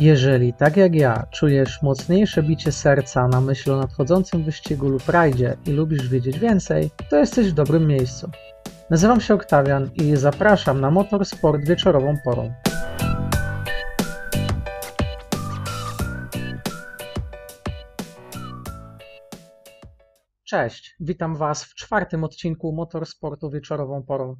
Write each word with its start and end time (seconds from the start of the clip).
Jeżeli, 0.00 0.52
tak 0.52 0.76
jak 0.76 0.94
ja, 0.94 1.26
czujesz 1.30 1.82
mocniejsze 1.82 2.42
bicie 2.42 2.72
serca 2.72 3.28
na 3.28 3.40
myśl 3.40 3.72
o 3.72 3.76
nadchodzącym 3.76 4.44
wyścigu 4.44 4.88
lub 4.88 5.08
rajdzie 5.08 5.56
i 5.66 5.70
lubisz 5.70 6.08
wiedzieć 6.08 6.38
więcej, 6.38 6.90
to 7.10 7.16
jesteś 7.16 7.50
w 7.50 7.54
dobrym 7.54 7.86
miejscu. 7.86 8.30
Nazywam 8.90 9.20
się 9.20 9.34
Oktawian 9.34 9.90
i 9.94 10.16
zapraszam 10.16 10.80
na 10.80 10.90
Motorsport 10.90 11.64
wieczorową 11.64 12.16
porą. 12.24 12.52
Cześć, 20.44 20.96
witam 21.00 21.36
Was 21.36 21.64
w 21.64 21.74
czwartym 21.74 22.24
odcinku 22.24 22.72
Motorsportu 22.72 23.50
wieczorową 23.50 24.02
porą. 24.02 24.36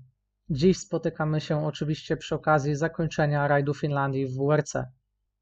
Dziś 0.50 0.79
spotykamy 0.79 1.41
się 1.41 1.66
oczywiście 1.66 2.16
przy 2.16 2.34
okazji 2.34 2.75
zakończenia 2.75 3.48
rajdu 3.48 3.75
Finlandii 3.75 4.27
w 4.27 4.36
WRC. 4.36 4.75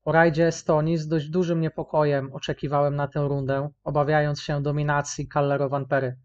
Po 0.04 0.12
rajdzie 0.12 0.46
Estonii 0.46 0.98
z 0.98 1.08
dość 1.08 1.28
dużym 1.28 1.60
niepokojem 1.60 2.32
oczekiwałem 2.32 2.96
na 2.96 3.08
tę 3.08 3.28
rundę, 3.28 3.70
obawiając 3.84 4.40
się 4.40 4.62
dominacji 4.62 5.28
Kallero 5.28 5.68
Vanpery. 5.68 6.16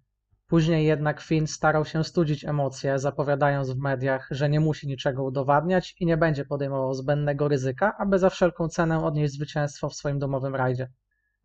Później 0.47 0.85
jednak 0.85 1.21
Finn 1.21 1.47
starał 1.47 1.85
się 1.85 2.03
studzić 2.03 2.45
emocje, 2.45 2.99
zapowiadając 2.99 3.71
w 3.71 3.77
mediach, 3.77 4.27
że 4.31 4.49
nie 4.49 4.59
musi 4.59 4.87
niczego 4.87 5.23
udowadniać 5.23 5.95
i 5.99 6.05
nie 6.05 6.17
będzie 6.17 6.45
podejmował 6.45 6.93
zbędnego 6.93 7.47
ryzyka, 7.47 7.97
aby 7.97 8.19
za 8.19 8.29
wszelką 8.29 8.67
cenę 8.67 9.05
odnieść 9.05 9.33
zwycięstwo 9.33 9.89
w 9.89 9.95
swoim 9.95 10.19
domowym 10.19 10.55
rajdzie. 10.55 10.89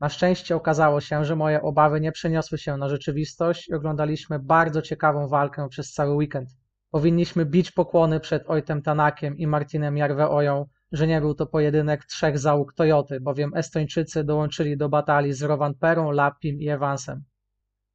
Na 0.01 0.09
szczęście 0.09 0.57
okazało 0.57 1.01
się, 1.01 1.25
że 1.25 1.37
moje 1.37 1.63
obawy 1.63 2.01
nie 2.01 2.13
przeniosły 2.13 2.59
się 2.59 2.77
na 2.77 2.89
rzeczywistość 2.89 3.69
i 3.69 3.75
oglądaliśmy 3.75 4.39
bardzo 4.39 4.83
ciekawą 4.83 5.29
walkę 5.29 5.69
przez 5.69 5.93
cały 5.93 6.15
weekend. 6.15 6.49
Powinniśmy 6.91 7.47
bić 7.47 7.71
pokłony 7.71 8.21
przed 8.21 8.45
Ojtem 8.47 8.83
Tanakiem 8.83 9.37
i 9.37 9.47
Martinem 9.47 9.97
Jarveoją, 9.97 10.67
że 10.95 11.07
nie 11.07 11.21
był 11.21 11.35
to 11.35 11.47
pojedynek 11.47 12.05
trzech 12.05 12.39
załóg 12.39 12.75
Toyoty, 12.75 13.21
bowiem 13.21 13.51
Estończycy 13.55 14.25
dołączyli 14.25 14.77
do 14.77 14.89
batalii 14.89 15.33
z 15.33 15.43
Rovanperą, 15.43 16.11
Lappim 16.11 16.61
i 16.61 16.69
Evansem. 16.69 17.25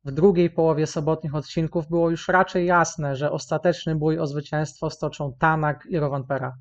W 0.03 0.11
drugiej 0.11 0.49
połowie 0.49 0.87
sobotnich 0.87 1.35
odcinków 1.35 1.89
było 1.89 2.09
już 2.09 2.27
raczej 2.27 2.65
jasne, 2.65 3.15
że 3.15 3.31
ostateczny 3.31 3.95
bój 3.95 4.19
o 4.19 4.27
zwycięstwo 4.27 4.89
stoczą 4.89 5.33
Tanak 5.39 5.85
i 5.89 5.99
Rovanpera. 5.99 6.55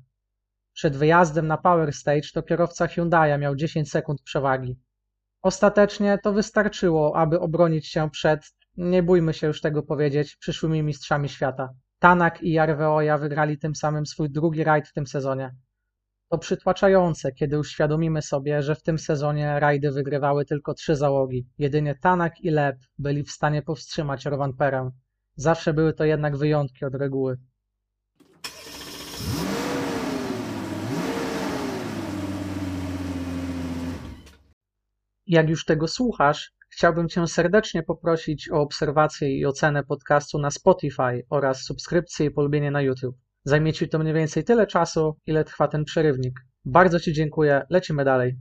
Przed 0.73 0.97
wyjazdem 0.97 1.47
na 1.47 1.57
Power 1.57 1.93
Stage 1.93 2.29
to 2.33 2.43
kierowca 2.43 2.87
Hyundai 2.87 3.39
miał 3.39 3.55
10 3.55 3.91
sekund 3.91 4.21
przewagi. 4.21 4.79
Ostatecznie 5.41 6.19
to 6.23 6.33
wystarczyło, 6.33 7.15
aby 7.15 7.39
obronić 7.39 7.87
się 7.87 8.09
przed, 8.09 8.41
nie 8.77 9.03
bójmy 9.03 9.33
się 9.33 9.47
już 9.47 9.61
tego 9.61 9.83
powiedzieć, 9.83 10.35
przyszłymi 10.35 10.83
mistrzami 10.83 11.29
świata. 11.29 11.69
Tanak 11.99 12.43
i 12.43 12.51
Jarveoja 12.51 13.17
wygrali 13.17 13.57
tym 13.57 13.75
samym 13.75 14.05
swój 14.05 14.29
drugi 14.29 14.63
rajd 14.63 14.87
w 14.87 14.93
tym 14.93 15.07
sezonie. 15.07 15.55
To 16.29 16.37
przytłaczające, 16.37 17.31
kiedy 17.31 17.59
uświadomimy 17.59 18.21
sobie, 18.21 18.61
że 18.61 18.75
w 18.75 18.83
tym 18.83 18.99
sezonie 18.99 19.59
rajdy 19.59 19.91
wygrywały 19.91 20.45
tylko 20.45 20.73
trzy 20.73 20.95
załogi. 20.95 21.47
Jedynie 21.57 21.95
Tanak 21.95 22.41
i 22.41 22.49
Leb 22.49 22.75
byli 22.97 23.23
w 23.23 23.31
stanie 23.31 23.61
powstrzymać 23.61 24.25
Rovanperę. 24.25 24.91
Zawsze 25.35 25.73
były 25.73 25.93
to 25.93 26.05
jednak 26.05 26.37
wyjątki 26.37 26.85
od 26.85 26.95
reguły. 26.95 27.37
Jak 35.27 35.49
już 35.49 35.65
tego 35.65 35.87
słuchasz, 35.87 36.51
chciałbym 36.69 37.09
Cię 37.09 37.27
serdecznie 37.27 37.83
poprosić 37.83 38.51
o 38.51 38.61
obserwację 38.61 39.37
i 39.37 39.45
ocenę 39.45 39.83
podcastu 39.83 40.39
na 40.39 40.51
Spotify 40.51 41.23
oraz 41.29 41.63
subskrypcję 41.63 42.25
i 42.25 42.31
polubienie 42.31 42.71
na 42.71 42.81
YouTube. 42.81 43.28
Zajmie 43.49 43.73
Ci 43.73 43.89
to 43.89 43.99
mniej 43.99 44.13
więcej 44.13 44.43
tyle 44.43 44.67
czasu, 44.67 45.15
ile 45.25 45.43
trwa 45.43 45.67
ten 45.67 45.85
przerywnik. 45.85 46.39
Bardzo 46.65 46.99
Ci 46.99 47.13
dziękuję, 47.13 47.65
lecimy 47.69 48.05
dalej. 48.05 48.35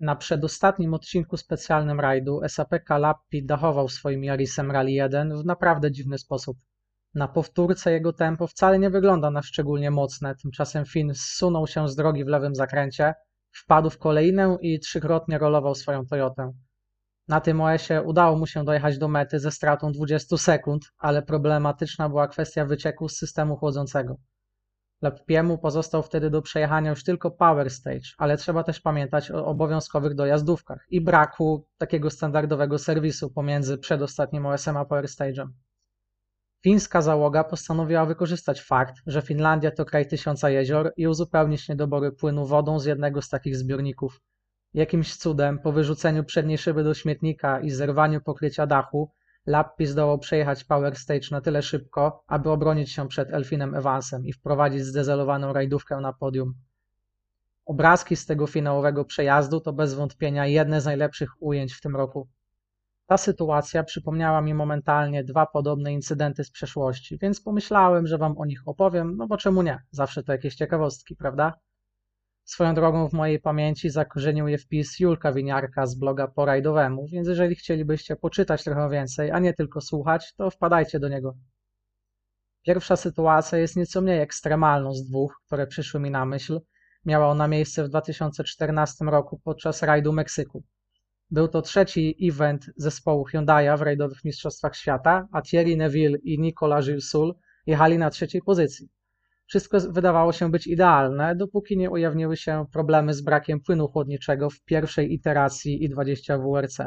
Na 0.00 0.16
przedostatnim 0.16 0.94
odcinku 0.94 1.36
specjalnym 1.36 2.00
rajdu 2.00 2.40
SAP 2.48 2.70
Lappi 2.88 3.46
dachował 3.46 3.88
swoim 3.88 4.24
Yarisem 4.24 4.70
Rally 4.70 4.90
1 4.90 5.42
w 5.42 5.44
naprawdę 5.44 5.92
dziwny 5.92 6.18
sposób. 6.18 6.56
Na 7.14 7.28
powtórce 7.28 7.92
jego 7.92 8.12
tempo 8.12 8.46
wcale 8.46 8.78
nie 8.78 8.90
wygląda 8.90 9.30
na 9.30 9.42
szczególnie 9.42 9.90
mocne, 9.90 10.34
tymczasem 10.42 10.84
Finn 10.84 11.14
zsunął 11.14 11.66
się 11.66 11.88
z 11.88 11.96
drogi 11.96 12.24
w 12.24 12.28
lewym 12.28 12.54
zakręcie, 12.54 13.14
wpadł 13.52 13.90
w 13.90 13.98
kolejnę 13.98 14.56
i 14.60 14.80
trzykrotnie 14.80 15.38
rolował 15.38 15.74
swoją 15.74 16.06
Toyotę. 16.06 16.52
Na 17.32 17.40
tym 17.40 17.60
OS-ie 17.60 18.02
udało 18.02 18.38
mu 18.38 18.46
się 18.46 18.64
dojechać 18.64 18.98
do 18.98 19.08
mety 19.08 19.40
ze 19.40 19.50
stratą 19.50 19.92
20 19.92 20.36
sekund, 20.36 20.84
ale 20.98 21.22
problematyczna 21.22 22.08
była 22.08 22.28
kwestia 22.28 22.64
wycieku 22.64 23.08
z 23.08 23.16
systemu 23.16 23.56
chłodzącego. 23.56 24.16
Leppiemu 25.02 25.58
pozostał 25.58 26.02
wtedy 26.02 26.30
do 26.30 26.42
przejechania 26.42 26.90
już 26.90 27.04
tylko 27.04 27.30
Power 27.30 27.70
Stage, 27.70 28.08
ale 28.18 28.36
trzeba 28.36 28.64
też 28.64 28.80
pamiętać 28.80 29.30
o 29.30 29.46
obowiązkowych 29.46 30.14
dojazdówkach 30.14 30.86
i 30.90 31.00
braku 31.00 31.66
takiego 31.78 32.10
standardowego 32.10 32.78
serwisu 32.78 33.30
pomiędzy 33.30 33.78
przedostatnim 33.78 34.46
OS-em 34.46 34.76
a 34.76 34.84
Power 34.84 35.04
Stage'em. 35.04 35.48
Fińska 36.62 37.02
załoga 37.02 37.44
postanowiła 37.44 38.06
wykorzystać 38.06 38.62
fakt, 38.62 38.94
że 39.06 39.22
Finlandia 39.22 39.70
to 39.70 39.84
kraj 39.84 40.08
tysiąca 40.08 40.50
jezior 40.50 40.92
i 40.96 41.06
uzupełnić 41.06 41.68
niedobory 41.68 42.12
płynu 42.12 42.46
wodą 42.46 42.78
z 42.78 42.84
jednego 42.84 43.22
z 43.22 43.28
takich 43.28 43.56
zbiorników. 43.56 44.20
Jakimś 44.74 45.16
cudem, 45.16 45.58
po 45.58 45.72
wyrzuceniu 45.72 46.24
przedniej 46.24 46.58
szyby 46.58 46.84
do 46.84 46.94
śmietnika 46.94 47.60
i 47.60 47.70
zerwaniu 47.70 48.20
pokrycia 48.20 48.66
dachu, 48.66 49.10
Lappi 49.46 49.86
zdołał 49.86 50.18
przejechać 50.18 50.64
Power 50.64 50.96
Stage 50.96 51.28
na 51.30 51.40
tyle 51.40 51.62
szybko, 51.62 52.24
aby 52.26 52.50
obronić 52.50 52.92
się 52.92 53.08
przed 53.08 53.30
Elfinem 53.30 53.74
Evansem 53.74 54.26
i 54.26 54.32
wprowadzić 54.32 54.84
zdezelowaną 54.84 55.52
rajdówkę 55.52 55.96
na 55.96 56.12
podium. 56.12 56.54
Obrazki 57.66 58.16
z 58.16 58.26
tego 58.26 58.46
finałowego 58.46 59.04
przejazdu 59.04 59.60
to 59.60 59.72
bez 59.72 59.94
wątpienia 59.94 60.46
jedne 60.46 60.80
z 60.80 60.84
najlepszych 60.84 61.30
ujęć 61.40 61.72
w 61.72 61.80
tym 61.80 61.96
roku. 61.96 62.28
Ta 63.06 63.18
sytuacja 63.18 63.84
przypomniała 63.84 64.40
mi 64.40 64.54
momentalnie 64.54 65.24
dwa 65.24 65.46
podobne 65.46 65.92
incydenty 65.92 66.44
z 66.44 66.50
przeszłości, 66.50 67.18
więc 67.18 67.40
pomyślałem, 67.40 68.06
że 68.06 68.18
wam 68.18 68.38
o 68.38 68.44
nich 68.44 68.62
opowiem, 68.66 69.16
no 69.16 69.26
bo 69.26 69.36
czemu 69.36 69.62
nie? 69.62 69.82
Zawsze 69.90 70.22
to 70.22 70.32
jakieś 70.32 70.54
ciekawostki, 70.54 71.16
prawda? 71.16 71.58
Swoją 72.44 72.74
drogą 72.74 73.08
w 73.08 73.12
mojej 73.12 73.40
pamięci 73.40 73.90
zakorzenił 73.90 74.48
je 74.48 74.58
wpis 74.58 75.00
Julka 75.00 75.32
Winiarka 75.32 75.86
z 75.86 75.94
bloga 75.94 76.28
Porajdowemu, 76.28 77.06
więc 77.08 77.28
jeżeli 77.28 77.54
chcielibyście 77.54 78.16
poczytać 78.16 78.64
trochę 78.64 78.90
więcej, 78.90 79.30
a 79.30 79.38
nie 79.38 79.54
tylko 79.54 79.80
słuchać, 79.80 80.34
to 80.34 80.50
wpadajcie 80.50 81.00
do 81.00 81.08
niego. 81.08 81.36
Pierwsza 82.62 82.96
sytuacja 82.96 83.58
jest 83.58 83.76
nieco 83.76 84.00
mniej 84.00 84.20
ekstremalną 84.20 84.94
z 84.94 85.04
dwóch, 85.04 85.40
które 85.46 85.66
przyszły 85.66 86.00
mi 86.00 86.10
na 86.10 86.24
myśl. 86.24 86.60
Miała 87.04 87.28
ona 87.28 87.48
miejsce 87.48 87.84
w 87.84 87.88
2014 87.88 89.04
roku 89.04 89.40
podczas 89.44 89.82
rajdu 89.82 90.12
Meksyku. 90.12 90.64
Był 91.30 91.48
to 91.48 91.62
trzeci 91.62 92.16
event 92.22 92.66
zespołu 92.76 93.24
Hyundai 93.24 93.78
w 93.78 93.82
rajdowych 93.82 94.24
mistrzostwach 94.24 94.76
świata, 94.76 95.28
a 95.32 95.42
Thierry 95.42 95.76
Neville 95.76 96.18
i 96.18 96.38
Nicolas 96.38 96.86
Gilles 96.86 97.12
jechali 97.66 97.98
na 97.98 98.10
trzeciej 98.10 98.42
pozycji. 98.42 98.88
Wszystko 99.52 99.80
wydawało 99.80 100.32
się 100.32 100.50
być 100.50 100.66
idealne, 100.66 101.36
dopóki 101.36 101.76
nie 101.76 101.90
ujawniły 101.90 102.36
się 102.36 102.66
problemy 102.72 103.14
z 103.14 103.20
brakiem 103.20 103.60
płynu 103.60 103.88
chłodniczego 103.88 104.50
w 104.50 104.60
pierwszej 104.60 105.12
iteracji 105.14 105.90
i20 105.90 106.42
WRC. 106.42 106.78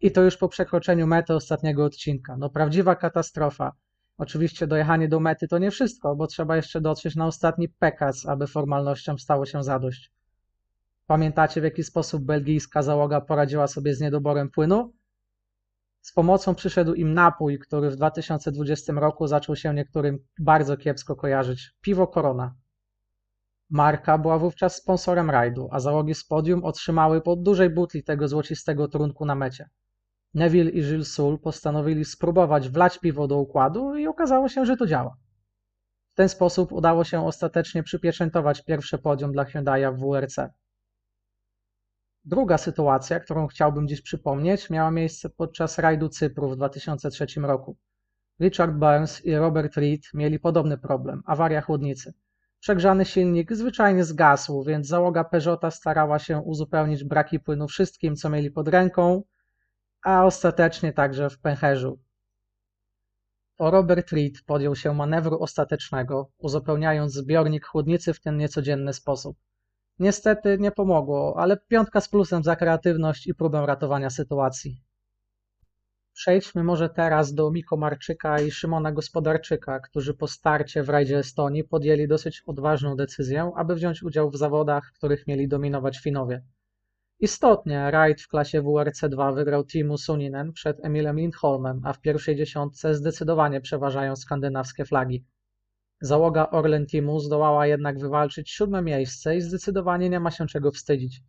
I 0.00 0.12
to 0.12 0.22
już 0.22 0.36
po 0.36 0.48
przekroczeniu 0.48 1.06
mety 1.06 1.34
ostatniego 1.34 1.84
odcinka. 1.84 2.36
No 2.36 2.50
prawdziwa 2.50 2.96
katastrofa. 2.96 3.72
Oczywiście 4.16 4.66
dojechanie 4.66 5.08
do 5.08 5.20
mety 5.20 5.48
to 5.48 5.58
nie 5.58 5.70
wszystko, 5.70 6.16
bo 6.16 6.26
trzeba 6.26 6.56
jeszcze 6.56 6.80
dotrzeć 6.80 7.16
na 7.16 7.26
ostatni 7.26 7.68
pekac, 7.68 8.26
aby 8.26 8.46
formalnościom 8.46 9.18
stało 9.18 9.46
się 9.46 9.62
zadość. 9.62 10.12
Pamiętacie 11.06 11.60
w 11.60 11.64
jaki 11.64 11.84
sposób 11.84 12.24
belgijska 12.24 12.82
załoga 12.82 13.20
poradziła 13.20 13.66
sobie 13.66 13.94
z 13.94 14.00
niedoborem 14.00 14.50
płynu? 14.50 14.92
Z 16.00 16.12
pomocą 16.12 16.54
przyszedł 16.54 16.94
im 16.94 17.14
napój, 17.14 17.58
który 17.58 17.90
w 17.90 17.96
2020 17.96 18.92
roku 18.92 19.26
zaczął 19.26 19.56
się 19.56 19.74
niektórym 19.74 20.18
bardzo 20.38 20.76
kiepsko 20.76 21.16
kojarzyć 21.16 21.70
piwo 21.80 22.06
Corona. 22.06 22.54
Marka 23.70 24.18
była 24.18 24.38
wówczas 24.38 24.76
sponsorem 24.76 25.30
rajdu, 25.30 25.68
a 25.72 25.80
załogi 25.80 26.14
z 26.14 26.24
podium 26.24 26.64
otrzymały 26.64 27.20
po 27.20 27.36
dużej 27.36 27.70
butli 27.70 28.04
tego 28.04 28.28
złocistego 28.28 28.88
trunku 28.88 29.24
na 29.24 29.34
mecie. 29.34 29.68
Neville 30.34 30.70
i 30.70 30.82
Gilles 30.82 31.12
Sul 31.12 31.38
postanowili 31.38 32.04
spróbować 32.04 32.68
wlać 32.68 32.98
piwo 32.98 33.28
do 33.28 33.38
układu 33.38 33.96
i 33.96 34.06
okazało 34.06 34.48
się, 34.48 34.66
że 34.66 34.76
to 34.76 34.86
działa. 34.86 35.16
W 36.12 36.14
ten 36.14 36.28
sposób 36.28 36.72
udało 36.72 37.04
się 37.04 37.26
ostatecznie 37.26 37.82
przypieczętować 37.82 38.64
pierwsze 38.64 38.98
podium 38.98 39.32
dla 39.32 39.44
Hyundai 39.44 39.84
w 39.92 39.98
WRC. 39.98 40.38
Druga 42.24 42.58
sytuacja, 42.58 43.20
którą 43.20 43.46
chciałbym 43.46 43.88
dziś 43.88 44.02
przypomnieć, 44.02 44.70
miała 44.70 44.90
miejsce 44.90 45.30
podczas 45.30 45.78
rajdu 45.78 46.08
Cypru 46.08 46.50
w 46.50 46.56
2003 46.56 47.26
roku. 47.40 47.76
Richard 48.40 48.72
Burns 48.72 49.24
i 49.24 49.34
Robert 49.34 49.76
Reed 49.76 50.00
mieli 50.14 50.38
podobny 50.38 50.78
problem 50.78 51.22
awaria 51.26 51.60
chłodnicy. 51.60 52.14
Przegrzany 52.60 53.04
silnik 53.04 53.52
zwyczajnie 53.52 54.04
zgasł, 54.04 54.64
więc 54.64 54.86
załoga 54.86 55.24
Peugeota 55.24 55.70
starała 55.70 56.18
się 56.18 56.38
uzupełnić 56.38 57.04
braki 57.04 57.40
płynu 57.40 57.68
wszystkim, 57.68 58.16
co 58.16 58.30
mieli 58.30 58.50
pod 58.50 58.68
ręką, 58.68 59.22
a 60.02 60.24
ostatecznie 60.24 60.92
także 60.92 61.30
w 61.30 61.38
pęcherzu. 61.38 61.98
to 63.56 63.70
Robert 63.70 64.12
Reed 64.12 64.42
podjął 64.46 64.76
się 64.76 64.94
manewru 64.94 65.42
ostatecznego, 65.42 66.30
uzupełniając 66.38 67.12
zbiornik 67.12 67.66
chłodnicy 67.66 68.14
w 68.14 68.20
ten 68.20 68.36
niecodzienny 68.36 68.92
sposób. 68.92 69.36
Niestety 69.98 70.58
nie 70.60 70.70
pomogło, 70.70 71.34
ale 71.38 71.56
piątka 71.56 72.00
z 72.00 72.08
plusem 72.08 72.42
za 72.42 72.56
kreatywność 72.56 73.26
i 73.26 73.34
próbę 73.34 73.66
ratowania 73.66 74.10
sytuacji. 74.10 74.82
Przejdźmy 76.12 76.64
może 76.64 76.88
teraz 76.88 77.34
do 77.34 77.50
Miko 77.50 77.76
Marczyka 77.76 78.40
i 78.40 78.50
Szymona 78.50 78.92
Gospodarczyka, 78.92 79.80
którzy 79.80 80.14
po 80.14 80.28
starcie 80.28 80.82
w 80.82 80.88
rajdzie 80.88 81.18
Estonii 81.18 81.64
podjęli 81.64 82.08
dosyć 82.08 82.42
odważną 82.46 82.96
decyzję, 82.96 83.52
aby 83.56 83.74
wziąć 83.74 84.02
udział 84.02 84.30
w 84.30 84.36
zawodach, 84.36 84.84
w 84.88 84.92
których 84.92 85.26
mieli 85.26 85.48
dominować 85.48 85.98
Finowie. 85.98 86.42
Istotnie, 87.20 87.90
rajd 87.90 88.22
w 88.22 88.28
klasie 88.28 88.62
WRC2 88.62 89.34
wygrał 89.34 89.64
Timu 89.64 89.98
Suninen 89.98 90.52
przed 90.52 90.84
Emilem 90.84 91.16
Lindholmem, 91.16 91.80
a 91.84 91.92
w 91.92 92.00
pierwszej 92.00 92.36
dziesiątce 92.36 92.94
zdecydowanie 92.94 93.60
przeważają 93.60 94.16
skandynawskie 94.16 94.84
flagi. 94.84 95.24
Załoga 96.00 96.50
Orlen 96.50 96.86
Teamu 96.86 97.20
zdołała 97.20 97.66
jednak 97.66 97.98
wywalczyć 97.98 98.50
siódme 98.50 98.82
miejsce 98.82 99.36
i 99.36 99.40
zdecydowanie 99.40 100.10
nie 100.10 100.20
ma 100.20 100.30
się 100.30 100.46
czego 100.46 100.72
wstydzić. 100.72 101.20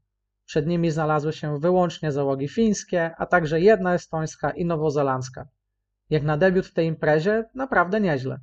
Przed 0.45 0.67
nimi 0.67 0.91
znalazły 0.91 1.33
się 1.33 1.59
wyłącznie 1.59 2.11
załogi 2.11 2.47
fińskie, 2.47 3.11
a 3.17 3.25
także 3.25 3.61
jedna 3.61 3.93
estońska 3.93 4.51
i 4.51 4.65
nowozelandzka. 4.65 5.47
Jak 6.09 6.23
na 6.23 6.37
debiut 6.37 6.65
w 6.65 6.73
tej 6.73 6.87
imprezie, 6.87 7.43
naprawdę 7.55 8.01
nieźle. 8.01 8.39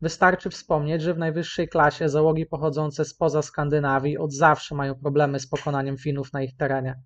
Wystarczy 0.00 0.50
wspomnieć, 0.50 1.02
że 1.02 1.14
w 1.14 1.18
najwyższej 1.18 1.68
klasie 1.68 2.08
załogi 2.08 2.46
pochodzące 2.46 3.04
spoza 3.04 3.42
Skandynawii 3.42 4.18
od 4.18 4.32
zawsze 4.32 4.74
mają 4.74 4.94
problemy 4.94 5.40
z 5.40 5.48
pokonaniem 5.48 5.96
Finów 5.96 6.32
na 6.32 6.42
ich 6.42 6.56
terenie. 6.56 7.02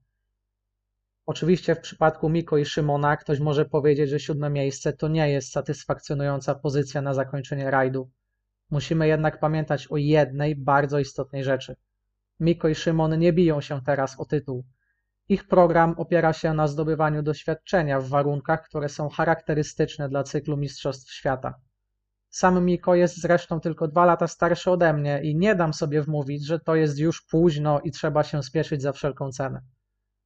Oczywiście 1.26 1.74
w 1.74 1.80
przypadku 1.80 2.28
Miko 2.28 2.58
i 2.58 2.64
Szymona 2.64 3.16
ktoś 3.16 3.40
może 3.40 3.64
powiedzieć, 3.64 4.10
że 4.10 4.20
siódme 4.20 4.50
miejsce 4.50 4.92
to 4.92 5.08
nie 5.08 5.30
jest 5.30 5.52
satysfakcjonująca 5.52 6.54
pozycja 6.54 7.02
na 7.02 7.14
zakończenie 7.14 7.70
rajdu. 7.70 8.10
Musimy 8.70 9.08
jednak 9.08 9.40
pamiętać 9.40 9.86
o 9.86 9.96
jednej 9.96 10.56
bardzo 10.56 10.98
istotnej 10.98 11.44
rzeczy. 11.44 11.76
Miko 12.40 12.68
i 12.68 12.74
Szymon 12.74 13.18
nie 13.18 13.32
biją 13.32 13.60
się 13.60 13.80
teraz 13.86 14.20
o 14.20 14.24
tytuł. 14.24 14.64
Ich 15.28 15.48
program 15.48 15.94
opiera 15.98 16.32
się 16.32 16.54
na 16.54 16.66
zdobywaniu 16.68 17.22
doświadczenia 17.22 18.00
w 18.00 18.08
warunkach, 18.08 18.64
które 18.64 18.88
są 18.88 19.08
charakterystyczne 19.08 20.08
dla 20.08 20.22
cyklu 20.22 20.56
Mistrzostw 20.56 21.12
Świata. 21.12 21.54
Sam 22.30 22.64
Miko 22.64 22.94
jest 22.94 23.20
zresztą 23.20 23.60
tylko 23.60 23.88
dwa 23.88 24.04
lata 24.04 24.26
starszy 24.26 24.70
ode 24.70 24.92
mnie 24.92 25.20
i 25.22 25.36
nie 25.36 25.54
dam 25.54 25.74
sobie 25.74 26.02
wmówić, 26.02 26.46
że 26.46 26.60
to 26.60 26.74
jest 26.74 26.98
już 26.98 27.22
późno 27.22 27.80
i 27.80 27.90
trzeba 27.90 28.22
się 28.22 28.42
spieszyć 28.42 28.82
za 28.82 28.92
wszelką 28.92 29.32
cenę. 29.32 29.62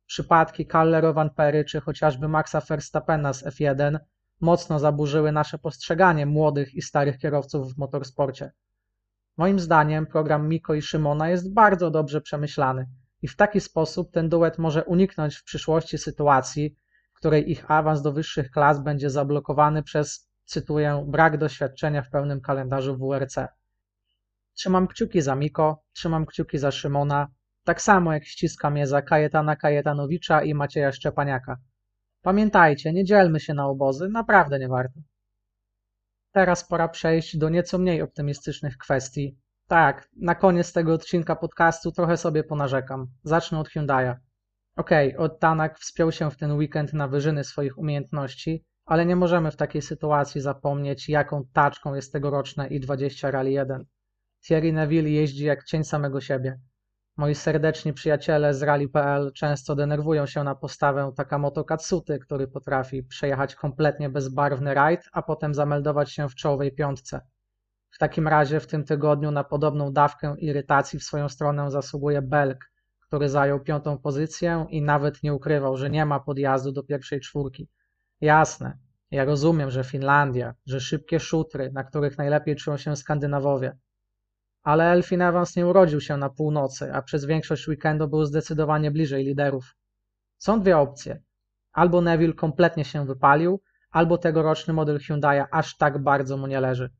Przypadki 0.06 0.66
Kalle 0.66 1.12
Van 1.12 1.30
Perry 1.30 1.64
czy 1.64 1.80
chociażby 1.80 2.28
Maxa 2.28 2.60
Verstappena 2.60 3.32
z 3.32 3.44
F1 3.44 3.98
mocno 4.40 4.78
zaburzyły 4.78 5.32
nasze 5.32 5.58
postrzeganie 5.58 6.26
młodych 6.26 6.74
i 6.74 6.82
starych 6.82 7.18
kierowców 7.18 7.74
w 7.74 7.78
motorsporcie. 7.78 8.52
Moim 9.36 9.58
zdaniem 9.60 10.06
program 10.06 10.48
Miko 10.48 10.74
i 10.74 10.82
Szymona 10.82 11.28
jest 11.28 11.54
bardzo 11.54 11.90
dobrze 11.90 12.20
przemyślany 12.20 12.88
i 13.22 13.28
w 13.28 13.36
taki 13.36 13.60
sposób 13.60 14.12
ten 14.12 14.28
duet 14.28 14.58
może 14.58 14.84
uniknąć 14.84 15.36
w 15.36 15.44
przyszłości 15.44 15.98
sytuacji, 15.98 16.76
w 17.12 17.18
której 17.18 17.50
ich 17.50 17.70
awans 17.70 18.02
do 18.02 18.12
wyższych 18.12 18.50
klas 18.50 18.82
będzie 18.82 19.10
zablokowany 19.10 19.82
przez, 19.82 20.28
cytuję, 20.44 21.04
brak 21.08 21.38
doświadczenia 21.38 22.02
w 22.02 22.10
pełnym 22.10 22.40
kalendarzu 22.40 22.96
WRC. 22.96 23.36
Trzymam 24.54 24.88
kciuki 24.88 25.22
za 25.22 25.34
Miko, 25.34 25.82
trzymam 25.92 26.26
kciuki 26.26 26.58
za 26.58 26.70
Szymona, 26.70 27.28
tak 27.64 27.82
samo 27.82 28.12
jak 28.12 28.24
ściskam 28.24 28.76
je 28.76 28.86
za 28.86 29.02
Kajetana 29.02 29.56
Kajetanowicza 29.56 30.42
i 30.42 30.54
Macieja 30.54 30.92
Szczepaniaka. 30.92 31.56
Pamiętajcie, 32.24 32.92
nie 32.92 33.04
dzielmy 33.04 33.40
się 33.40 33.54
na 33.54 33.66
obozy, 33.66 34.08
naprawdę 34.08 34.58
nie 34.58 34.68
warto. 34.68 35.00
Teraz 36.32 36.68
pora 36.68 36.88
przejść 36.88 37.36
do 37.36 37.48
nieco 37.48 37.78
mniej 37.78 38.02
optymistycznych 38.02 38.78
kwestii. 38.78 39.38
Tak, 39.68 40.08
na 40.16 40.34
koniec 40.34 40.72
tego 40.72 40.94
odcinka 40.94 41.36
podcastu 41.36 41.92
trochę 41.92 42.16
sobie 42.16 42.44
ponarzekam. 42.44 43.06
Zacznę 43.22 43.58
od 43.58 43.68
Hyundai'a. 43.68 44.14
Okej, 44.76 45.16
okay, 45.16 45.38
Tanak 45.38 45.78
wspiął 45.78 46.12
się 46.12 46.30
w 46.30 46.36
ten 46.36 46.52
weekend 46.52 46.92
na 46.92 47.08
wyżyny 47.08 47.44
swoich 47.44 47.78
umiejętności, 47.78 48.64
ale 48.86 49.06
nie 49.06 49.16
możemy 49.16 49.50
w 49.50 49.56
takiej 49.56 49.82
sytuacji 49.82 50.40
zapomnieć, 50.40 51.08
jaką 51.08 51.44
taczką 51.52 51.94
jest 51.94 52.12
tegoroczne 52.12 52.68
i20 52.68 53.30
Rally 53.30 53.50
1. 53.50 53.84
Thierry 54.46 54.72
Neville 54.72 55.10
jeździ 55.10 55.44
jak 55.44 55.64
cień 55.64 55.84
samego 55.84 56.20
siebie. 56.20 56.60
Moi 57.16 57.34
serdeczni 57.34 57.92
przyjaciele 57.92 58.54
z 58.54 58.62
Rally.pl 58.62 59.32
często 59.32 59.74
denerwują 59.74 60.26
się 60.26 60.44
na 60.44 60.54
postawę 60.54 61.12
Takamoto 61.16 61.64
Katsuty, 61.64 62.18
który 62.18 62.48
potrafi 62.48 63.02
przejechać 63.02 63.54
kompletnie 63.54 64.10
bezbarwny 64.10 64.74
rajd, 64.74 65.08
a 65.12 65.22
potem 65.22 65.54
zameldować 65.54 66.12
się 66.12 66.28
w 66.28 66.34
czołowej 66.34 66.74
piątce. 66.74 67.20
W 67.90 67.98
takim 67.98 68.28
razie 68.28 68.60
w 68.60 68.66
tym 68.66 68.84
tygodniu 68.84 69.30
na 69.30 69.44
podobną 69.44 69.92
dawkę 69.92 70.34
irytacji 70.38 70.98
w 70.98 71.04
swoją 71.04 71.28
stronę 71.28 71.70
zasługuje 71.70 72.22
Belk, 72.22 72.70
który 73.00 73.28
zajął 73.28 73.60
piątą 73.60 73.98
pozycję 73.98 74.66
i 74.70 74.82
nawet 74.82 75.22
nie 75.22 75.34
ukrywał, 75.34 75.76
że 75.76 75.90
nie 75.90 76.06
ma 76.06 76.20
podjazdu 76.20 76.72
do 76.72 76.82
pierwszej 76.82 77.20
czwórki. 77.20 77.68
Jasne, 78.20 78.78
ja 79.10 79.24
rozumiem, 79.24 79.70
że 79.70 79.84
Finlandia, 79.84 80.54
że 80.66 80.80
szybkie 80.80 81.20
szutry, 81.20 81.70
na 81.72 81.84
których 81.84 82.18
najlepiej 82.18 82.56
czują 82.56 82.76
się 82.76 82.96
Skandynawowie, 82.96 83.76
ale 84.64 84.84
Elfin 84.84 85.22
Evans 85.22 85.56
nie 85.56 85.66
urodził 85.66 86.00
się 86.00 86.16
na 86.16 86.30
północy, 86.30 86.92
a 86.92 87.02
przez 87.02 87.24
większość 87.24 87.68
weekendu 87.68 88.08
był 88.08 88.24
zdecydowanie 88.24 88.90
bliżej 88.90 89.24
liderów. 89.24 89.76
Są 90.38 90.60
dwie 90.60 90.78
opcje. 90.78 91.22
Albo 91.72 92.00
Neville 92.00 92.32
kompletnie 92.32 92.84
się 92.84 93.06
wypalił, 93.06 93.60
albo 93.90 94.18
tegoroczny 94.18 94.74
model 94.74 94.98
Hyundai 94.98 95.44
aż 95.50 95.76
tak 95.76 96.02
bardzo 96.02 96.36
mu 96.36 96.46
nie 96.46 96.60
leży. 96.60 96.90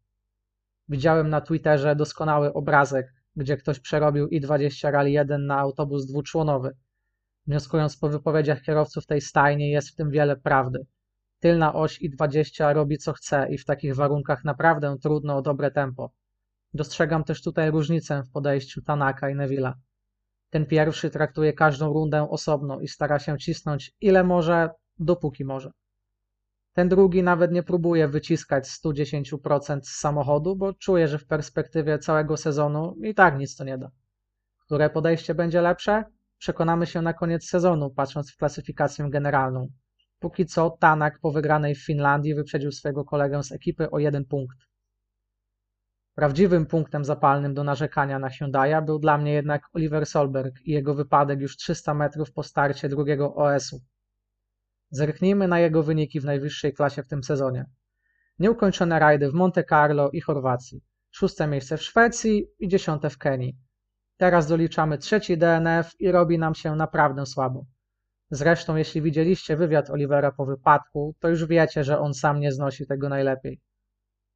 Widziałem 0.88 1.28
na 1.28 1.40
Twitterze 1.40 1.96
doskonały 1.96 2.52
obrazek, 2.52 3.06
gdzie 3.36 3.56
ktoś 3.56 3.80
przerobił 3.80 4.26
i20 4.26 4.90
Rally 4.90 5.10
1 5.10 5.46
na 5.46 5.58
autobus 5.58 6.06
dwuczłonowy. 6.06 6.76
Wnioskując 7.46 7.96
po 7.96 8.08
wypowiedziach 8.08 8.62
kierowców 8.62 9.06
tej 9.06 9.20
stajni, 9.20 9.70
jest 9.70 9.90
w 9.90 9.94
tym 9.94 10.10
wiele 10.10 10.36
prawdy. 10.36 10.86
Tylna 11.40 11.74
oś 11.74 12.02
i20 12.02 12.74
robi 12.74 12.98
co 12.98 13.12
chce 13.12 13.46
i 13.50 13.58
w 13.58 13.64
takich 13.64 13.94
warunkach 13.94 14.44
naprawdę 14.44 14.96
trudno 15.02 15.36
o 15.36 15.42
dobre 15.42 15.70
tempo. 15.70 16.10
Dostrzegam 16.74 17.24
też 17.24 17.42
tutaj 17.42 17.70
różnicę 17.70 18.22
w 18.22 18.30
podejściu 18.30 18.82
Tanaka 18.82 19.30
i 19.30 19.34
Neville'a. 19.34 19.72
Ten 20.50 20.66
pierwszy 20.66 21.10
traktuje 21.10 21.52
każdą 21.52 21.92
rundę 21.92 22.30
osobno 22.30 22.80
i 22.80 22.88
stara 22.88 23.18
się 23.18 23.38
cisnąć 23.38 23.92
ile 24.00 24.24
może, 24.24 24.70
dopóki 24.98 25.44
może. 25.44 25.70
Ten 26.72 26.88
drugi 26.88 27.22
nawet 27.22 27.52
nie 27.52 27.62
próbuje 27.62 28.08
wyciskać 28.08 28.64
110% 28.64 29.80
z 29.82 29.88
samochodu, 29.88 30.56
bo 30.56 30.72
czuje, 30.72 31.08
że 31.08 31.18
w 31.18 31.26
perspektywie 31.26 31.98
całego 31.98 32.36
sezonu 32.36 32.94
i 33.02 33.14
tak 33.14 33.38
nic 33.38 33.56
to 33.56 33.64
nie 33.64 33.78
da. 33.78 33.90
Które 34.58 34.90
podejście 34.90 35.34
będzie 35.34 35.60
lepsze? 35.60 36.04
Przekonamy 36.38 36.86
się 36.86 37.02
na 37.02 37.12
koniec 37.12 37.48
sezonu, 37.48 37.90
patrząc 37.90 38.32
w 38.32 38.36
klasyfikację 38.36 39.10
generalną. 39.10 39.68
Póki 40.18 40.46
co 40.46 40.70
Tanak 40.70 41.18
po 41.20 41.32
wygranej 41.32 41.74
w 41.74 41.84
Finlandii 41.84 42.34
wyprzedził 42.34 42.72
swojego 42.72 43.04
kolegę 43.04 43.42
z 43.42 43.52
ekipy 43.52 43.90
o 43.90 43.98
jeden 43.98 44.24
punkt. 44.24 44.58
Prawdziwym 46.14 46.66
punktem 46.66 47.04
zapalnym 47.04 47.54
do 47.54 47.64
narzekania 47.64 48.18
na 48.18 48.28
Hyundai'a 48.28 48.84
był 48.84 48.98
dla 48.98 49.18
mnie 49.18 49.32
jednak 49.32 49.62
Oliver 49.72 50.06
Solberg 50.06 50.60
i 50.64 50.72
jego 50.72 50.94
wypadek 50.94 51.40
już 51.40 51.56
300 51.56 51.94
metrów 51.94 52.32
po 52.32 52.42
starcie 52.42 52.88
drugiego 52.88 53.34
OS-u. 53.34 53.80
Zerknijmy 54.90 55.48
na 55.48 55.60
jego 55.60 55.82
wyniki 55.82 56.20
w 56.20 56.24
najwyższej 56.24 56.72
klasie 56.72 57.02
w 57.02 57.08
tym 57.08 57.24
sezonie. 57.24 57.64
Nieukończone 58.38 58.98
rajdy 58.98 59.30
w 59.30 59.34
Monte 59.34 59.64
Carlo 59.64 60.10
i 60.10 60.20
Chorwacji, 60.20 60.80
szóste 61.10 61.46
miejsce 61.46 61.76
w 61.76 61.82
Szwecji 61.82 62.46
i 62.58 62.68
dziesiąte 62.68 63.10
w 63.10 63.18
Kenii. 63.18 63.56
Teraz 64.16 64.46
doliczamy 64.46 64.98
trzeci 64.98 65.38
DNF 65.38 65.90
i 65.98 66.12
robi 66.12 66.38
nam 66.38 66.54
się 66.54 66.76
naprawdę 66.76 67.26
słabo. 67.26 67.66
Zresztą, 68.30 68.76
jeśli 68.76 69.02
widzieliście 69.02 69.56
wywiad 69.56 69.90
Olivera 69.90 70.32
po 70.32 70.46
wypadku, 70.46 71.14
to 71.20 71.28
już 71.28 71.46
wiecie, 71.46 71.84
że 71.84 71.98
on 71.98 72.14
sam 72.14 72.40
nie 72.40 72.52
znosi 72.52 72.86
tego 72.86 73.08
najlepiej. 73.08 73.60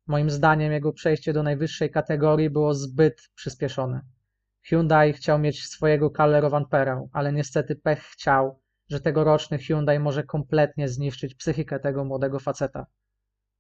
Moim 0.09 0.31
zdaniem 0.31 0.73
jego 0.73 0.93
przejście 0.93 1.33
do 1.33 1.43
najwyższej 1.43 1.91
kategorii 1.91 2.51
było 2.51 2.75
zbyt 2.75 3.31
przyspieszone. 3.35 4.01
Hyundai 4.63 5.13
chciał 5.13 5.39
mieć 5.39 5.65
swojego 5.65 6.11
Calero 6.11 6.67
ale 7.13 7.33
niestety 7.33 7.77
pech 7.77 8.03
chciał, 8.03 8.61
że 8.91 9.01
tegoroczny 9.01 9.59
Hyundai 9.59 9.99
może 9.99 10.25
kompletnie 10.25 10.89
zniszczyć 10.89 11.35
psychikę 11.35 11.81
tego 11.81 12.05
młodego 12.05 12.39
faceta. 12.39 12.87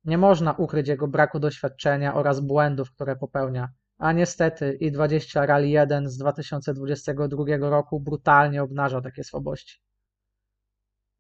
Nie 0.05 0.19
można 0.19 0.53
ukryć 0.53 0.89
jego 0.89 1.09
braku 1.09 1.41
doświadczenia 1.41 2.15
oraz 2.15 2.41
błędów, 2.41 2.91
które 2.91 3.17
popełnia, 3.17 3.69
a 3.99 4.13
niestety 4.13 4.79
i20 4.83 5.47
Rally 5.47 5.69
1 5.69 6.09
z 6.09 6.17
2022 6.17 7.45
roku 7.61 8.01
brutalnie 8.01 8.63
obnaża 8.63 9.01
takie 9.01 9.25
słabości. 9.25 9.81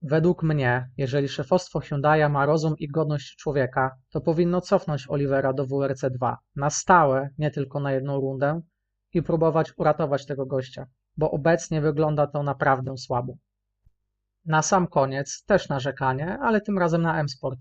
Według 0.03 0.43
mnie, 0.43 0.91
jeżeli 0.97 1.29
szefostwo 1.29 1.81
Hyundai 1.81 2.31
ma 2.31 2.47
rozum 2.47 2.75
i 2.79 2.89
godność 2.89 3.37
człowieka, 3.37 3.97
to 4.11 4.21
powinno 4.21 4.61
cofnąć 4.61 5.11
Olivera 5.11 5.53
do 5.53 5.67
WRC2 5.67 6.37
na 6.57 6.71
stałe, 6.71 7.31
nie 7.39 7.51
tylko 7.51 7.81
na 7.81 7.93
jedną 7.93 8.21
rundę 8.21 8.61
i 9.15 9.23
próbować 9.23 9.73
uratować 9.77 10.27
tego 10.27 10.47
gościa, 10.47 10.87
bo 11.17 11.31
obecnie 11.31 11.81
wygląda 11.81 12.27
to 12.27 12.43
naprawdę 12.43 12.97
słabo. 12.97 13.37
Na 14.45 14.63
sam 14.63 14.87
koniec 14.87 15.45
też 15.45 15.69
narzekanie, 15.69 16.39
ale 16.39 16.61
tym 16.61 16.79
razem 16.79 17.03
na 17.03 17.21
M-Sport. 17.21 17.59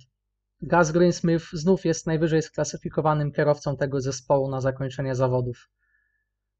Gus 0.61 0.91
Greensmith 0.91 1.45
znów 1.53 1.85
jest 1.85 2.07
najwyżej 2.07 2.41
sklasyfikowanym 2.41 3.31
kierowcą 3.31 3.77
tego 3.77 4.01
zespołu 4.01 4.49
na 4.49 4.61
zakończenie 4.61 5.15
zawodów. 5.15 5.69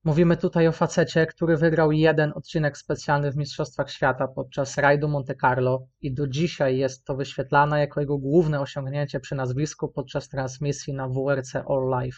Mówimy 0.08 0.38
tutaj 0.38 0.68
o 0.68 0.72
facecie, 0.72 1.26
który 1.26 1.58
wygrał 1.58 1.92
jeden 1.92 2.32
odcinek 2.36 2.78
specjalny 2.78 3.32
w 3.32 3.38
Mistrzostwach 3.38 3.92
Świata 3.92 4.28
podczas 4.28 4.78
rajdu 4.78 5.08
Monte 5.08 5.36
Carlo 5.36 5.88
i 6.02 6.14
do 6.14 6.28
dzisiaj 6.28 6.78
jest 6.78 7.06
to 7.06 7.16
wyświetlane 7.16 7.80
jako 7.80 8.00
jego 8.00 8.18
główne 8.18 8.62
osiągnięcie 8.62 9.20
przy 9.20 9.36
nazwisku 9.36 9.88
podczas 9.88 10.30
transmisji 10.30 10.94
na 10.94 11.08
WRC 11.08 11.56
All 11.56 12.04
Life. 12.04 12.18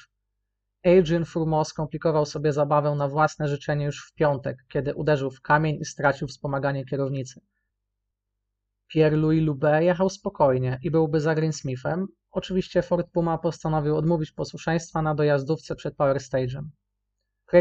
Adrian 0.85 1.25
Fourmont 1.25 1.67
skomplikował 1.67 2.25
sobie 2.25 2.53
zabawę 2.53 2.95
na 2.95 3.07
własne 3.07 3.47
życzenie 3.47 3.85
już 3.85 4.07
w 4.07 4.13
piątek, 4.13 4.57
kiedy 4.67 4.95
uderzył 4.95 5.31
w 5.31 5.41
kamień 5.41 5.75
i 5.75 5.85
stracił 5.85 6.27
wspomaganie 6.27 6.85
kierownicy. 6.85 7.41
Pierre-Louis 8.93 9.45
Loubet 9.45 9.83
jechał 9.83 10.09
spokojnie 10.09 10.79
i 10.83 10.91
byłby 10.91 11.21
za 11.21 11.35
Greensmithem. 11.35 12.07
Oczywiście 12.31 12.81
Ford 12.81 13.07
Puma 13.11 13.37
postanowił 13.37 13.97
odmówić 13.97 14.31
posłuszeństwa 14.31 15.01
na 15.01 15.15
dojazdówce 15.15 15.75
przed 15.75 15.95
Power 15.95 16.17
Stage'em. 16.17 16.63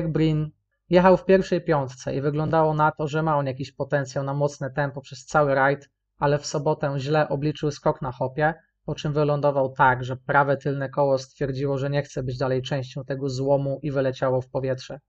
Breen 0.09 0.50
jechał 0.90 1.16
w 1.16 1.25
pierwszej 1.25 1.61
piątce 1.61 2.14
i 2.14 2.21
wyglądało 2.21 2.75
na 2.75 2.92
to, 2.92 3.09
że 3.09 3.23
ma 3.23 3.37
on 3.37 3.47
jakiś 3.47 3.73
potencjał 3.73 4.25
na 4.25 4.35
mocne 4.35 4.71
tempo 4.71 5.00
przez 5.00 5.25
cały 5.25 5.54
rajd, 5.54 5.90
ale 6.18 6.38
w 6.38 6.47
sobotę 6.47 6.95
źle 6.99 7.28
obliczył 7.28 7.71
skok 7.71 8.02
na 8.02 8.12
hopie, 8.12 8.54
po 8.85 8.95
czym 8.95 9.12
wylądował 9.12 9.73
tak, 9.73 10.04
że 10.04 10.16
prawe 10.16 10.57
tylne 10.57 10.88
koło 10.88 11.18
stwierdziło, 11.18 11.78
że 11.78 11.90
nie 11.90 12.02
chce 12.02 12.23
być 12.23 12.38
dalej 12.38 12.62
częścią 12.62 13.04
tego 13.04 13.28
złomu 13.28 13.80
i 13.83 13.90
wyleciało 13.90 14.40
w 14.40 14.50
powietrze. 14.50 15.00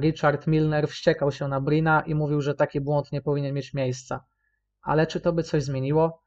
Richard 0.00 0.46
Milner 0.46 0.88
wściekał 0.88 1.32
się 1.32 1.48
na 1.48 1.60
Brina 1.60 2.00
i 2.00 2.14
mówił, 2.14 2.40
że 2.40 2.54
taki 2.54 2.80
błąd 2.80 3.12
nie 3.12 3.22
powinien 3.22 3.54
mieć 3.54 3.74
miejsca. 3.74 4.24
Ale 4.82 5.06
czy 5.06 5.20
to 5.20 5.32
by 5.32 5.42
coś 5.42 5.62
zmieniło? 5.62 6.22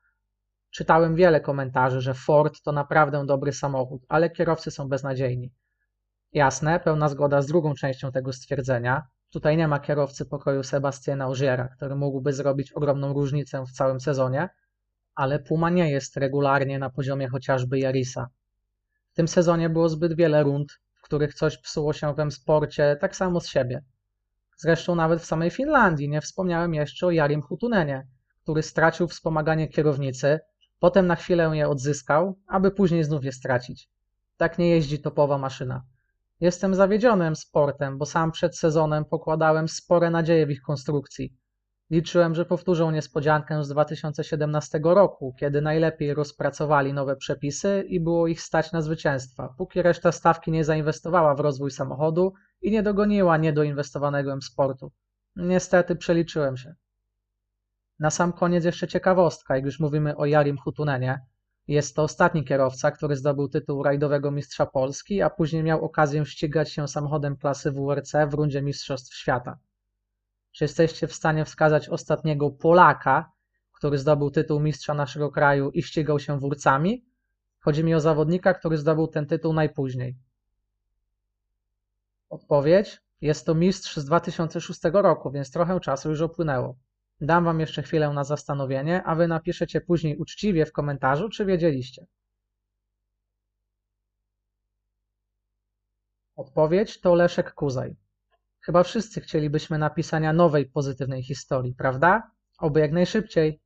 Czytałem 0.71 1.15
wiele 1.15 1.41
komentarzy, 1.41 2.01
że 2.01 2.13
Ford 2.13 2.61
to 2.63 2.71
naprawdę 2.71 3.25
dobry 3.25 3.53
samochód, 3.53 4.01
ale 4.09 4.29
kierowcy 4.29 4.71
są 4.71 4.89
beznadziejni. 4.89 5.51
Jasne, 6.33 6.79
pełna 6.79 7.09
zgoda 7.09 7.41
z 7.41 7.47
drugą 7.47 7.73
częścią 7.73 8.11
tego 8.11 8.33
stwierdzenia. 8.33 9.07
Tutaj 9.29 9.57
nie 9.57 9.67
ma 9.67 9.79
kierowcy 9.79 10.25
pokoju 10.25 10.63
Sebastiana 10.63 11.27
Ogiera, 11.27 11.67
który 11.67 11.95
mógłby 11.95 12.33
zrobić 12.33 12.71
ogromną 12.71 13.13
różnicę 13.13 13.63
w 13.65 13.71
całym 13.71 13.99
sezonie, 13.99 14.49
ale 15.15 15.39
Puma 15.39 15.69
nie 15.69 15.91
jest 15.91 16.17
regularnie 16.17 16.79
na 16.79 16.89
poziomie 16.89 17.27
chociażby 17.27 17.79
Jarisa. 17.79 18.29
W 19.11 19.15
tym 19.15 19.27
sezonie 19.27 19.69
było 19.69 19.89
zbyt 19.89 20.15
wiele 20.15 20.43
rund, 20.43 20.71
w 20.95 21.01
których 21.01 21.33
coś 21.33 21.57
psuło 21.57 21.93
się 21.93 22.13
w 22.13 22.19
M-sporcie 22.19 22.97
tak 23.01 23.15
samo 23.15 23.39
z 23.39 23.47
siebie. 23.47 23.83
Zresztą 24.57 24.95
nawet 24.95 25.21
w 25.21 25.25
samej 25.25 25.49
Finlandii 25.49 26.09
nie 26.09 26.21
wspomniałem 26.21 26.73
jeszcze 26.73 27.07
o 27.07 27.11
Jarim 27.11 27.41
Hutunenie, 27.41 28.07
który 28.43 28.63
stracił 28.63 29.07
wspomaganie 29.07 29.67
kierownicy, 29.67 30.39
potem 30.79 31.07
na 31.07 31.15
chwilę 31.15 31.51
je 31.53 31.69
odzyskał, 31.69 32.39
aby 32.47 32.71
później 32.71 33.03
znów 33.03 33.23
je 33.23 33.31
stracić. 33.31 33.89
Tak 34.37 34.57
nie 34.57 34.69
jeździ 34.69 35.01
topowa 35.01 35.37
maszyna. 35.37 35.83
Jestem 36.41 36.75
zawiedziony 36.75 37.35
sportem, 37.35 37.97
bo 37.97 38.05
sam 38.05 38.31
przed 38.31 38.57
sezonem 38.57 39.05
pokładałem 39.05 39.67
spore 39.67 40.09
nadzieje 40.09 40.45
w 40.45 40.51
ich 40.51 40.61
konstrukcji. 40.61 41.37
Liczyłem, 41.89 42.35
że 42.35 42.45
powtórzą 42.45 42.91
niespodziankę 42.91 43.63
z 43.63 43.69
2017 43.69 44.79
roku, 44.83 45.35
kiedy 45.39 45.61
najlepiej 45.61 46.13
rozpracowali 46.13 46.93
nowe 46.93 47.15
przepisy 47.15 47.83
i 47.87 47.99
było 47.99 48.27
ich 48.27 48.41
stać 48.41 48.71
na 48.71 48.81
zwycięstwa, 48.81 49.53
póki 49.57 49.81
reszta 49.81 50.11
stawki 50.11 50.51
nie 50.51 50.63
zainwestowała 50.63 51.35
w 51.35 51.39
rozwój 51.39 51.71
samochodu 51.71 52.33
i 52.61 52.71
nie 52.71 52.83
dogoniła 52.83 53.37
niedoinwestowanego 53.37 54.31
M-sportu. 54.31 54.91
Niestety 55.35 55.95
przeliczyłem 55.95 56.57
się. 56.57 56.75
Na 57.99 58.09
sam 58.09 58.33
koniec 58.33 58.65
jeszcze 58.65 58.87
ciekawostka, 58.87 59.55
jak 59.55 59.65
już 59.65 59.79
mówimy 59.79 60.15
o 60.15 60.25
Jarim 60.25 60.57
Hutunenie. 60.57 61.19
Jest 61.67 61.95
to 61.95 62.03
ostatni 62.03 62.45
kierowca, 62.45 62.91
który 62.91 63.15
zdobył 63.15 63.49
tytuł 63.49 63.83
rajdowego 63.83 64.31
mistrza 64.31 64.65
Polski, 64.65 65.21
a 65.21 65.29
później 65.29 65.63
miał 65.63 65.85
okazję 65.85 66.25
ścigać 66.25 66.71
się 66.71 66.87
samochodem 66.87 67.37
klasy 67.37 67.71
WRC 67.71 68.11
w 68.29 68.33
rundzie 68.33 68.61
Mistrzostw 68.61 69.15
Świata. 69.15 69.57
Czy 70.51 70.63
jesteście 70.63 71.07
w 71.07 71.13
stanie 71.13 71.45
wskazać 71.45 71.89
ostatniego 71.89 72.51
Polaka, 72.51 73.31
który 73.73 73.97
zdobył 73.97 74.31
tytuł 74.31 74.59
mistrza 74.59 74.93
naszego 74.93 75.31
kraju 75.31 75.69
i 75.69 75.83
ścigał 75.83 76.19
się 76.19 76.39
wórcami? 76.39 77.05
Chodzi 77.59 77.83
mi 77.83 77.95
o 77.95 77.99
zawodnika, 77.99 78.53
który 78.53 78.77
zdobył 78.77 79.07
ten 79.07 79.25
tytuł 79.25 79.53
najpóźniej. 79.53 80.17
Odpowiedź: 82.29 83.01
Jest 83.21 83.45
to 83.45 83.55
mistrz 83.55 83.97
z 83.97 84.05
2006 84.05 84.81
roku, 84.93 85.31
więc 85.31 85.51
trochę 85.51 85.79
czasu 85.79 86.09
już 86.09 86.21
upłynęło. 86.21 86.75
Dam 87.21 87.43
wam 87.43 87.59
jeszcze 87.59 87.83
chwilę 87.83 88.09
na 88.09 88.23
zastanowienie, 88.23 89.03
a 89.03 89.15
wy 89.15 89.27
napiszecie 89.27 89.81
później 89.81 90.17
uczciwie 90.17 90.65
w 90.65 90.71
komentarzu, 90.71 91.29
czy 91.29 91.45
wiedzieliście. 91.45 92.05
Odpowiedź 96.35 97.01
to 97.01 97.15
Leszek 97.15 97.53
Kuzaj. 97.53 97.95
Chyba 98.59 98.83
wszyscy 98.83 99.21
chcielibyśmy 99.21 99.77
napisania 99.77 100.33
nowej 100.33 100.65
pozytywnej 100.65 101.23
historii, 101.23 101.75
prawda? 101.75 102.31
Oby 102.57 102.79
jak 102.79 102.91
najszybciej. 102.91 103.61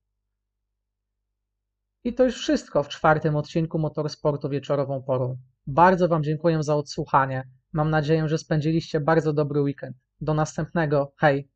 I 2.04 2.14
to 2.14 2.24
już 2.24 2.36
wszystko 2.36 2.84
w 2.84 2.88
czwartym 2.88 3.36
odcinku 3.36 3.80
Motorsportu 3.80 4.50
wieczorową 4.50 5.04
porą. 5.04 5.38
Bardzo 5.68 6.08
Wam 6.08 6.24
dziękuję 6.24 6.64
za 6.64 6.76
odsłuchanie. 6.76 7.48
Mam 7.74 7.90
nadzieję, 7.90 8.28
że 8.28 8.38
spędziliście 8.38 9.00
bardzo 9.00 9.34
dobry 9.34 9.62
weekend. 9.62 9.98
Do 10.22 10.34
następnego. 10.34 11.14
Hej! 11.18 11.55